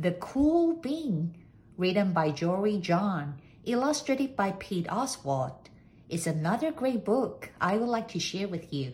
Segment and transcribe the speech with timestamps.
[0.00, 1.34] The Cool Bean,
[1.76, 5.70] written by Jory John, illustrated by Pete Oswald,
[6.08, 8.92] is another great book I would like to share with you.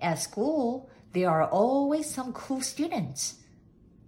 [0.00, 3.36] At school, there are always some cool students.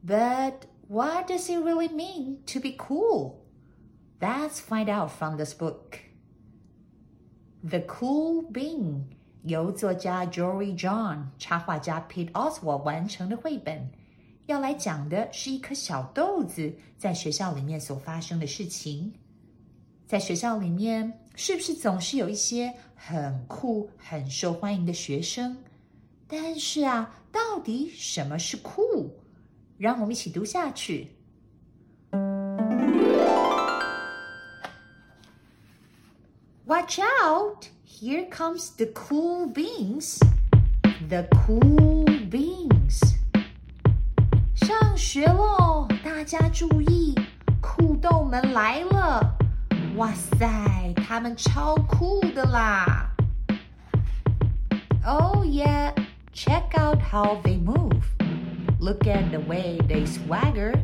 [0.05, 3.45] But what does it really mean to be cool?
[4.21, 6.01] Let's find out from this book.
[7.63, 9.05] The Cool Bean
[9.43, 13.91] 由作家 Jory John、插画家 Pete Oswald 完成的绘本。
[14.46, 19.14] 要来讲的是一颗小豆子在学校里面所发生的事情。
[20.06, 25.58] 在学校里面，是不是总是有一些很酷、很受欢迎的学生？
[26.28, 29.18] 但是啊，到底什么是酷？
[29.78, 31.08] 让我们一起读下去。
[36.66, 37.66] Watch out!
[37.88, 40.20] Here comes the cool beans.
[41.08, 42.03] The cool
[45.03, 45.87] 学喽！
[46.05, 47.15] 大家注意，
[47.61, 49.37] 酷豆们来了！
[49.97, 53.11] 哇塞，他们超酷的啦！
[55.05, 55.93] Oh yeah,
[56.33, 58.03] check out how they move.
[58.81, 60.75] Look at the way they swagger.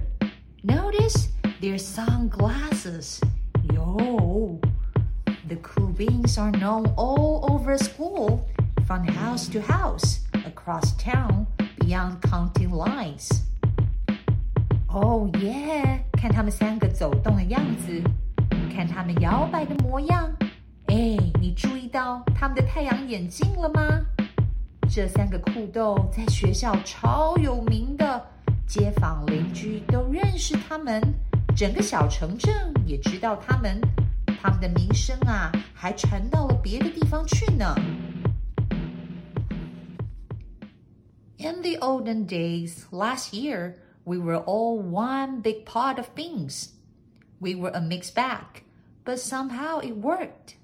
[0.62, 1.28] Notice
[1.61, 3.20] their sunglasses.
[3.72, 4.61] Yo,
[5.48, 8.47] the cool beans are known all over school,
[8.86, 11.47] from house to house, across town,
[11.78, 13.42] beyond county lines.
[14.92, 16.04] 哦耶！
[16.14, 18.02] 看他们三个走动的样子，
[18.73, 20.27] 看他们摇摆的模样。
[20.88, 23.82] 哎，你注意到他们的太阳眼镜了吗？
[24.89, 28.26] 这三个酷豆在学校超有名的，
[28.67, 30.99] 街坊邻居都认识他们，
[31.55, 32.52] 整个小城镇
[32.88, 33.80] 也知道他们。
[34.42, 37.76] 他们的名声啊，还传到了别的地方去呢。
[41.38, 43.73] In the olden days, last year.
[44.09, 46.73] We were all one big pot of beans.
[47.39, 48.64] We were a mixed bag,
[49.05, 50.55] but somehow it worked.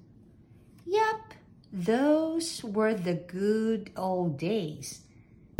[0.84, 1.34] Yep,
[1.72, 5.02] those were the good old days.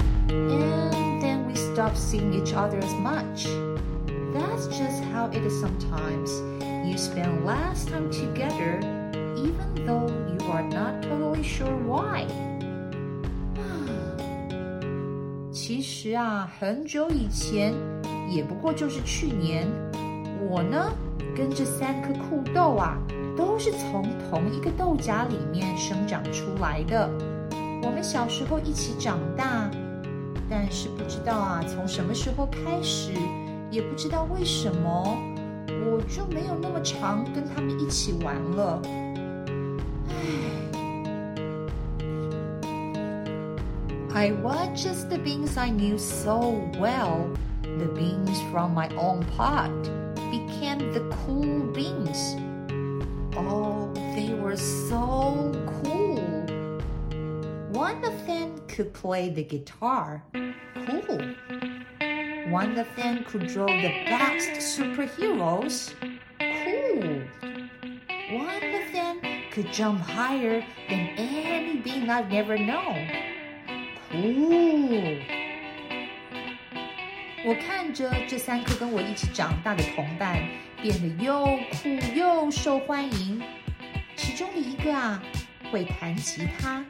[0.01, 3.45] And then we stopped seeing each other as much.
[4.35, 6.29] That's just how it is sometimes.
[6.85, 8.81] You spend less time together,
[9.37, 12.27] even though you are not totally sure why.
[15.67, 17.75] 其实啊，很久以前，
[18.31, 19.67] 也不过就是去年，
[20.49, 20.93] 我呢
[21.37, 22.97] 跟这三颗酷豆啊，
[23.37, 27.11] 都是从同一个豆荚里面生长出来的。
[27.83, 29.69] 我们小时候一起长大，
[30.49, 33.11] 但是不知道啊，从什么时候开始，
[33.69, 35.19] 也不知道为什么，
[35.91, 38.81] 我就没有那么常跟他们一起玩了。
[44.17, 49.71] I watched the beans I knew so well, the beans from my own pot,
[50.31, 52.35] became the cool beans.
[53.37, 56.17] Oh, they were so cool.
[57.73, 60.25] One of them could play the guitar.
[60.33, 61.35] Cool.
[62.49, 65.93] One of them could draw the best superheroes.
[66.41, 67.21] Cool.
[68.39, 73.26] One of them could jump higher than any bean I've never known.
[74.13, 75.23] 哦！
[77.45, 80.43] 我看着这三颗跟我一起长大的同伴
[80.83, 83.41] 变得又酷又受欢迎。
[84.17, 85.23] 其中的一个啊
[85.71, 86.85] 会弹吉他，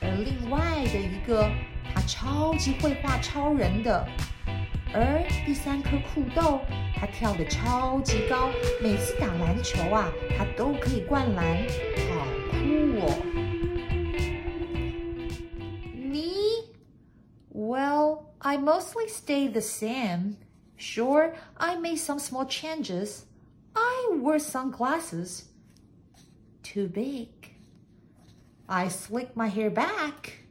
[0.00, 0.60] 而另外
[0.92, 1.48] 的一个
[1.94, 4.06] 他超级会画超人的，
[4.92, 6.60] 而第三颗酷豆
[6.96, 8.50] 他跳得超级高，
[8.82, 11.56] 每次打篮球啊他都可以灌篮，
[12.10, 12.56] 好酷
[13.00, 13.16] 哦
[18.53, 20.37] ！I mostly stay the same.
[20.75, 23.25] Sure, I made some small changes.
[23.75, 25.45] I wore sunglasses.
[26.63, 27.29] Too big.
[28.67, 30.45] I slicked my hair back.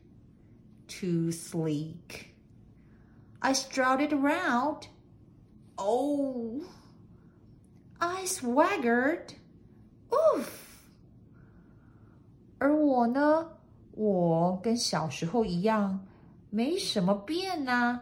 [0.87, 2.35] Too sleek.
[3.41, 4.88] I strutted around.
[5.79, 6.62] Oh.
[8.00, 9.35] I swaggered.
[10.12, 10.50] Oof.
[12.59, 13.53] 而我呢，
[13.93, 16.05] 我跟小时候一样。
[16.54, 18.00] 没什么变呐，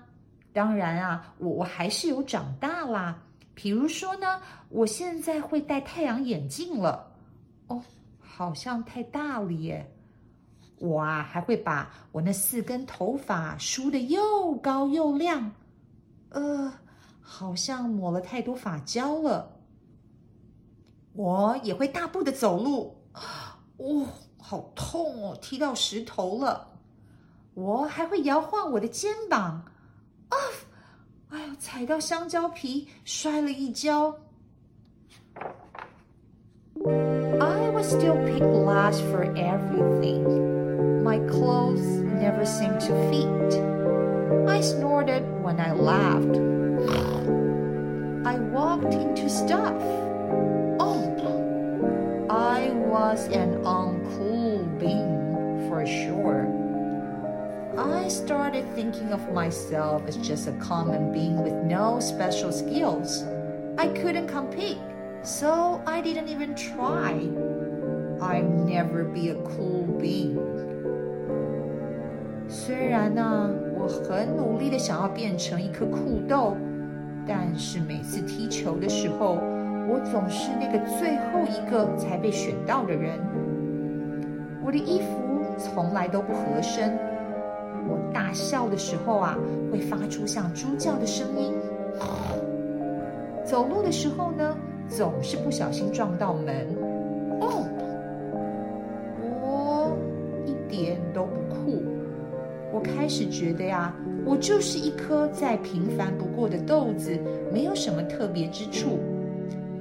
[0.52, 3.18] 当然啊，我我还是有长大啦，
[3.54, 7.14] 比如说呢，我现在会戴太阳眼镜了。
[7.68, 7.82] 哦，
[8.20, 9.90] 好像太大了耶。
[10.80, 15.50] 我啊，还会把我那四根头发梳的又高又亮。
[16.28, 16.74] 呃，
[17.22, 19.50] 好像抹了太多发胶了。
[21.14, 23.02] 我也会大步的走路。
[23.78, 24.06] 哦，
[24.38, 26.68] 好痛哦，踢到石头了。
[27.55, 29.65] 我还会摇晃我的肩膀。
[30.29, 30.37] 啊！
[31.31, 34.17] 哎呦，踩到香蕉皮，摔了一跤。
[36.85, 40.23] I was still picked last for everything.
[41.03, 43.61] My clothes never seemed to fit.
[44.49, 46.39] I snorted when I laughed.
[48.25, 49.75] I walked into stuff.
[50.79, 51.11] Oh,
[52.29, 53.60] I was an
[57.82, 63.24] I started thinking of myself as just a common being with no special skills.
[63.78, 64.78] I couldn't compete,
[65.24, 67.14] so I didn't even try.
[68.22, 70.38] I'd never be a cool bean.
[72.48, 76.56] 虽然呢，我很努力的想要变成一颗酷豆，
[77.26, 79.40] 但是每次踢球的时候，
[79.90, 83.20] 我总是那个最后一个才被选到的人。
[84.64, 87.11] 我的衣服从来都不合身。
[88.14, 89.38] 大笑的时候啊，
[89.72, 91.54] 会发出像猪叫的声音。
[93.46, 96.68] 走路的时候呢，总是不小心撞到门。
[97.42, 97.66] 哦，
[99.42, 99.98] 我
[100.46, 101.84] 一点都不酷。
[102.74, 103.94] 我开始觉得呀，
[104.26, 107.20] 我就是一颗再平凡不过的豆子，
[107.52, 109.00] 没有什么特别之处。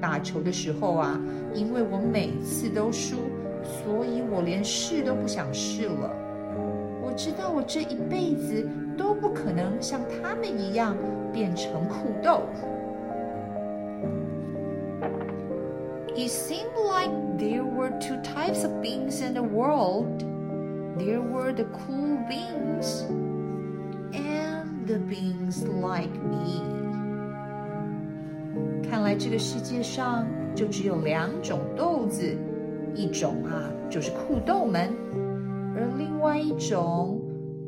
[0.00, 1.20] 打球的时候啊，
[1.54, 3.16] 因为我每次都输，
[3.62, 6.10] 所以我连试都不想试了。
[7.10, 8.64] 我知道我这一辈子
[8.96, 10.96] 都不可能像他们一样
[11.32, 12.42] 变成酷豆。
[16.14, 20.22] It seemed like there were two types of beings in the world.
[20.98, 23.02] There were the cool beings
[24.12, 26.62] and the beings like me.
[28.88, 32.36] 看来这个世界上就只有两种豆子，
[32.94, 34.90] 一种啊就是酷豆们。
[35.75, 37.19] 而另外一种，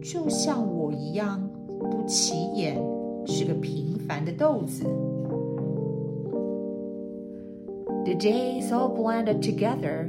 [0.02, 1.42] 就像我一样
[1.80, 2.78] 不起眼，
[3.26, 4.84] 是个平凡的豆子。
[8.06, 10.08] The days all blended together.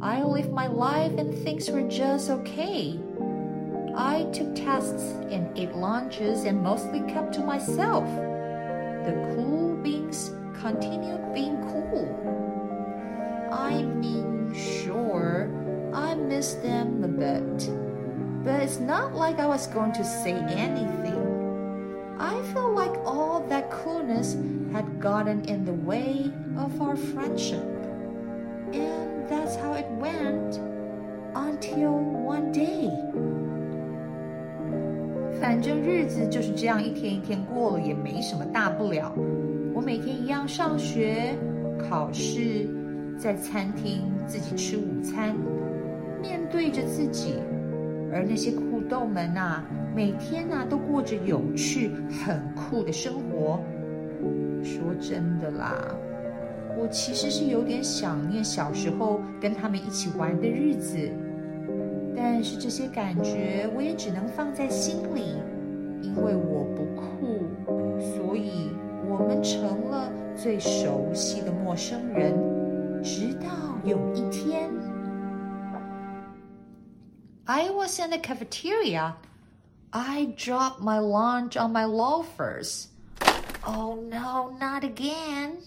[0.00, 2.98] I lived my life and things were just okay.
[3.94, 8.04] I took tests and ate lunches and mostly kept to myself.
[9.04, 12.08] The cool beings continued being cool.
[13.52, 15.48] I mean, sure.
[15.92, 17.70] I miss them a bit.
[18.44, 21.14] But it's not like I was going to say anything.
[22.18, 24.36] I feel like all that coolness
[24.72, 27.64] had gotten in the way of our friendship.
[28.72, 30.60] And that's how it went
[31.34, 31.92] until
[32.24, 32.90] one day.
[35.40, 39.12] 反正日子就是这样一天一天过了，也没什么大不了。
[39.74, 41.34] 我每天一样上学、
[41.88, 42.68] 考试，
[43.18, 45.34] 在餐厅自己吃午餐。
[46.21, 47.35] 面对着自己，
[48.11, 49.63] 而那些酷豆们呐，
[49.95, 51.91] 每天呐都过着有趣、
[52.25, 53.59] 很酷的生活。
[54.61, 55.95] 说真的啦，
[56.77, 60.97] 我其实是有点想念小时候跟他们一起玩的日子，
[62.15, 65.35] 但是这些感觉我也只能放在心里，
[66.01, 67.47] 因为我不酷，
[67.99, 68.71] 所以
[69.09, 72.58] 我们成了最熟悉的陌生人。
[77.59, 79.17] I was in the cafeteria.
[79.91, 82.87] I dropped my lunch on my loafers.
[83.67, 85.57] Oh no, not again.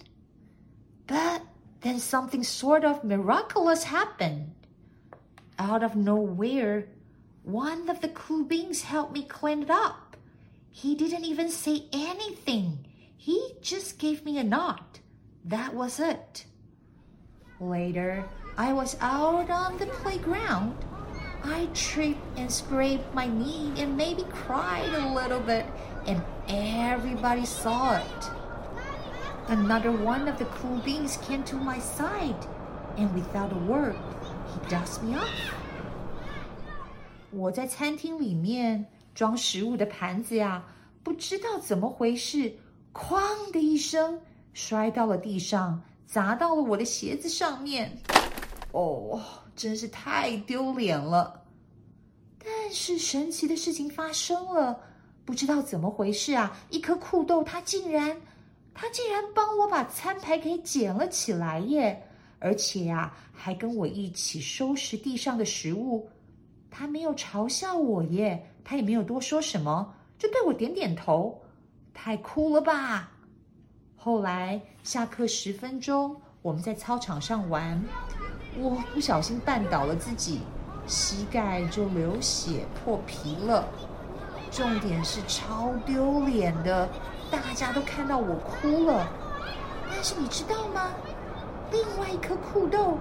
[1.06, 1.42] But
[1.82, 4.54] then something sort of miraculous happened.
[5.58, 6.88] Out of nowhere,
[7.42, 10.16] one of the cool beans helped me clean it up.
[10.70, 12.86] He didn't even say anything.
[13.18, 14.80] He just gave me a nod.
[15.44, 16.46] That was it.
[17.60, 18.24] Later,
[18.56, 20.74] I was out on the playground
[21.43, 25.65] I tripped and scraped my knee and maybe cried a little bit,
[26.05, 28.29] and everybody saw it.
[29.47, 32.35] Another one of the cool beings came to my side,
[32.97, 33.95] and without a word,
[34.47, 35.29] he dusted me off.
[37.31, 40.63] 我在餐厅里面装食物的盘子呀，
[41.03, 42.57] 不知道怎么回事，
[42.93, 44.19] 哐的一声
[44.53, 47.97] 摔到了地上，砸到了我的鞋子上面。
[48.72, 49.20] 哦。
[49.54, 51.44] 真是太丢脸了！
[52.38, 54.80] 但是神奇的事情发生了，
[55.26, 56.56] 不知道怎么回事啊！
[56.70, 58.18] 一颗酷豆它竟然
[58.72, 62.02] 它竟然帮我把餐牌给捡了起来耶！
[62.38, 66.08] 而且呀，还跟我一起收拾地上的食物。
[66.70, 71.38] 他没有嘲笑我耶，他也没有多说什么，就对我点点头。
[71.92, 73.12] 太酷了吧！
[73.94, 77.80] 后来下课十分钟，我们在操场上玩，
[78.58, 80.42] 我不小心绊倒了自己，
[80.86, 83.64] 膝盖就流血破皮了。
[84.50, 86.88] 重点是超丢脸的，
[87.30, 89.08] 大家都看到我哭了。
[89.88, 90.90] 但是你知道吗？
[91.70, 92.98] 另外一颗酷豆，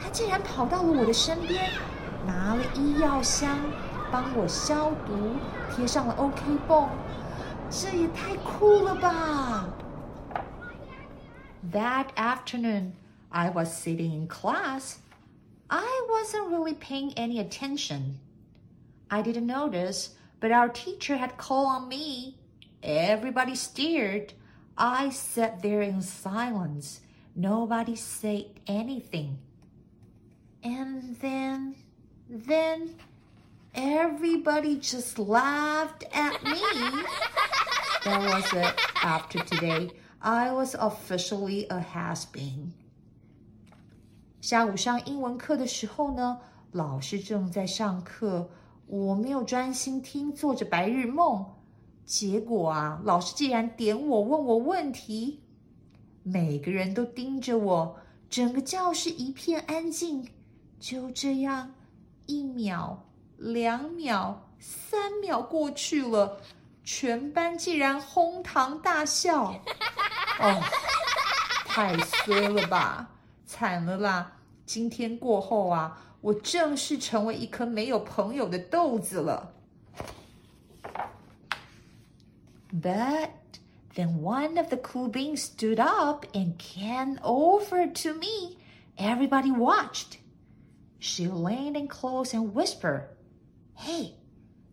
[0.00, 1.70] 它竟然跑到了我的身边，
[2.26, 3.58] 拿了医药箱
[4.10, 5.36] 帮我消毒，
[5.74, 6.88] 贴上了 OK 绷。
[7.68, 9.66] 这也太酷了吧
[11.72, 12.92] ！That afternoon,
[13.34, 15.00] I was sitting in class.
[15.68, 18.20] I wasn't really paying any attention.
[19.10, 22.38] I didn't notice, but our teacher had called on me.
[22.80, 24.34] Everybody stared.
[24.78, 27.00] I sat there in silence.
[27.34, 29.38] Nobody said anything.
[30.62, 31.74] And then,
[32.28, 32.94] then,
[33.74, 36.60] everybody just laughed at me.
[38.04, 38.80] That was it.
[39.02, 42.74] After today, I was officially a has-been.
[44.44, 46.38] 下午上英文课的时候呢，
[46.70, 48.50] 老师正在上课，
[48.86, 51.42] 我没有专心听，做着白日梦。
[52.04, 55.40] 结果啊，老师竟然点我，问我问题。
[56.22, 57.96] 每个人都盯着我，
[58.28, 60.28] 整个教室一片安静。
[60.78, 61.72] 就这样，
[62.26, 63.02] 一秒、
[63.38, 66.38] 两秒、三秒过去了，
[66.84, 69.54] 全班竟然哄堂大笑。
[70.38, 70.62] 哦，
[71.64, 73.08] 太衰了吧，
[73.53, 74.33] 惨了啦！
[74.65, 79.53] 今天过后啊，我正式成为一颗没有朋友的豆子了。
[82.71, 83.29] But
[83.95, 88.57] then one of the cool beans stood up and came over to me.
[88.97, 90.19] Everybody watched.
[90.99, 93.07] She leaned in close and whispered,
[93.73, 94.15] Hey,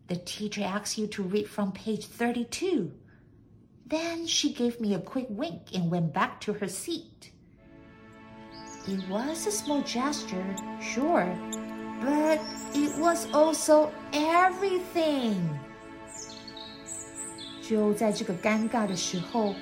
[0.07, 2.91] the teacher asks you to read from page 32.
[3.85, 7.30] Then she gave me a quick wink and went back to her seat.
[8.84, 10.44] It was a small gesture,
[10.80, 11.26] sure,
[12.04, 12.40] but
[12.74, 15.36] it was also everything.
[17.62, 19.54] 就在这个尴尬的时候，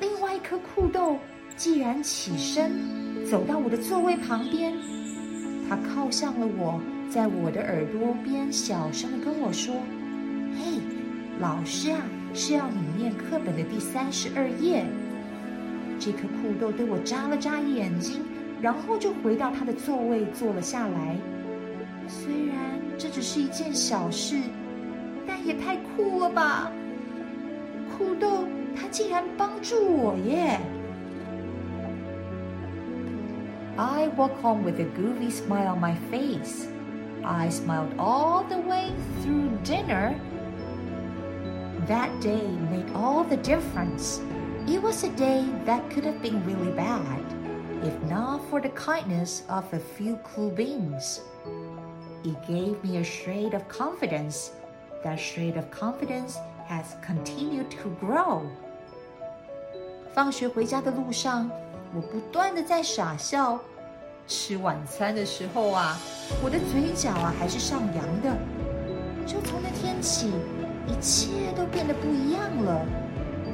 [0.00, 1.18] 另外一颗酷豆
[1.54, 4.74] 竟然起身走到我的座位旁边，
[5.68, 9.74] 他靠向了我，在我的耳朵边小声的跟我说
[10.56, 10.80] ：“嘿，
[11.40, 12.00] 老师啊，
[12.32, 14.86] 是要你念课本的第三十二页。”
[16.00, 18.24] 这颗酷豆对我眨了眨眼睛，
[18.61, 21.17] 然后就回到他的座位坐了下来。
[22.07, 22.55] 虽然
[22.97, 24.37] 这只是一件小事，
[25.27, 26.71] 但也太酷了吧！
[27.97, 28.45] 酷豆，
[28.75, 30.59] 他竟然帮助我耶！
[33.75, 36.67] I walk home with a goofy smile on my face.
[37.23, 40.15] I smiled all the way through dinner.
[41.87, 44.19] That day made all the difference.
[44.67, 47.21] It was a day that could have been really bad,
[47.83, 51.21] if not for the kindness of a few cool beans.
[52.23, 54.51] It gave me a shade of confidence.
[55.03, 56.37] That shade of confidence
[56.67, 58.41] has continued to grow.
[60.13, 61.49] 放学回家的路上，
[61.93, 63.59] 我不断的在傻笑。
[64.27, 65.97] 吃晚餐的时候啊，
[66.43, 68.35] 我的嘴角啊还是上扬的。
[69.25, 70.31] 就从那天起，
[70.87, 72.85] 一切都变得不一样了。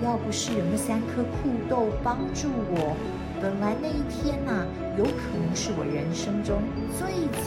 [0.02, 2.96] 要不是有那三颗酷豆帮助我，
[3.41, 4.67] 本来那一天呐、
[4.97, 6.61] 有可能是我人生中
[6.99, 7.43] 最惨、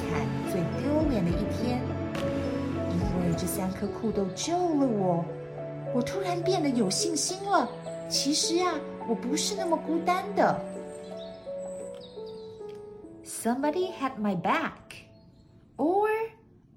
[0.50, 1.82] 最丢脸的一天。
[2.90, 5.26] 因为这三颗酷豆救了我。
[5.94, 7.70] 我突然变得有信心了。
[8.10, 8.74] 其实啊，
[9.08, 10.60] 我不是那么孤单的。
[13.26, 15.06] Somebody had my back,
[15.78, 16.08] or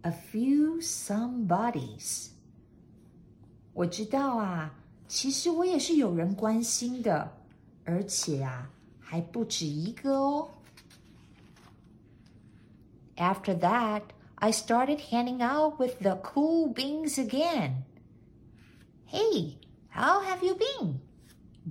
[0.03, 2.29] a few somebodies。
[3.73, 4.75] 我知道啊，
[5.07, 7.31] 其实我也是有人关心的，
[7.85, 8.71] 而且啊，
[9.15, 10.49] 还不止一个哦。
[13.17, 14.03] After that,
[14.35, 17.85] I started hanging out with the cool beans again.
[19.07, 20.99] Hey, how have you been?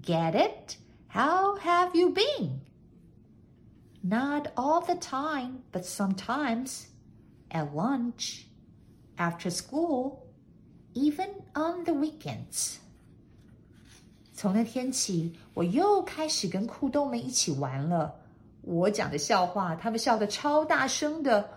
[0.01, 0.77] Get it?
[1.09, 2.61] How have you been?
[4.01, 6.87] Not all the time, but sometimes.
[7.51, 8.47] At lunch,
[9.17, 10.25] after school,
[10.95, 12.79] even on the weekends.
[14.42, 18.14] 从那天起，我又开始跟酷豆们一起玩了。
[18.62, 21.48] 我讲的笑话，他们笑得超大声的。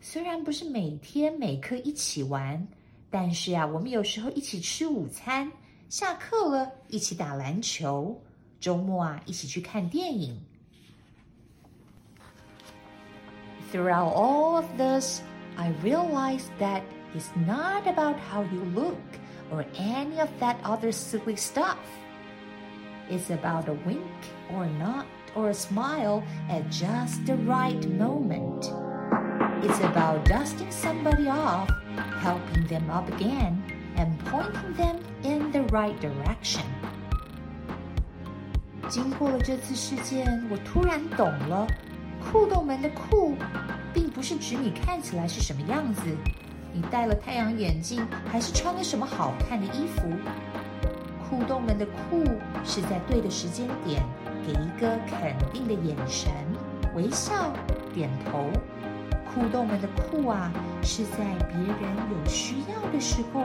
[0.00, 2.66] 虽然不是每天每刻一起玩。
[3.10, 5.48] 但是啊，我们有时候一起吃午餐，
[5.88, 8.20] 下课了一起打篮球，
[8.58, 10.36] 周末啊，一起去看电影。
[13.70, 15.20] Throughout all of this,
[15.54, 16.82] I realized that
[17.14, 18.98] it's not about how you look
[19.52, 21.76] or any of that other silly stuff.
[23.10, 24.00] It's about a wink
[24.52, 28.72] or not or a smile at just the right moment.
[29.62, 31.68] It's about dusting somebody off,
[32.22, 33.62] helping them up again,
[33.96, 36.64] and pointing them in the right direction.
[38.88, 41.66] 经过了这次事件，我突然懂了，
[42.20, 43.34] 酷动们的酷，
[43.92, 46.02] 并不是指你看起来是什么样子，
[46.72, 50.02] 你戴了太阳眼镜，还是穿了什么好看的衣服。
[51.38, 52.24] 酷动们的酷，
[52.64, 54.02] 是在对的时间点，
[54.46, 56.30] 给一个肯定的眼神、
[56.94, 57.52] 微笑、
[57.92, 58.50] 点头。
[59.34, 63.44] 酷动们的酷啊，是在别人有需要的时候，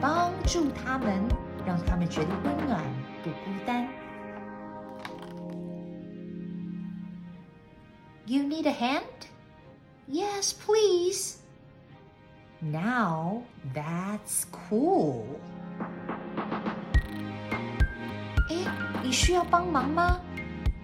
[0.00, 1.22] 帮助他们，
[1.64, 2.82] 让他们觉得温暖，
[3.22, 3.88] 不孤单。
[8.26, 9.02] You need a hand?
[10.06, 11.38] Yes, please.
[12.60, 13.42] Now
[13.74, 15.24] that's cool.
[19.08, 20.20] 你需要帮忙吗？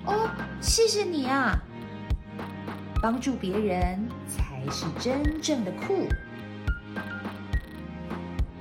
[0.07, 1.63] 哦，谢谢你啊！
[3.03, 6.09] 帮助别人才是真正的酷。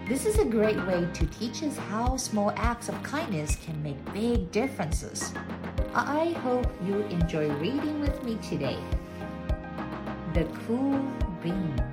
[0.07, 3.97] This is a great way to teach us how small acts of kindness can make
[4.11, 5.33] big differences.
[5.93, 8.77] I hope you enjoy reading with me today.
[10.33, 10.99] The Cool
[11.43, 11.92] Bean.